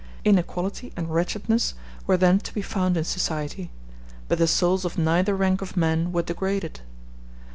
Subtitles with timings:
[0.25, 1.75] Inequality and wretchedness
[2.07, 3.69] were then to be found in society;
[4.27, 6.79] but the souls of neither rank of men were degraded.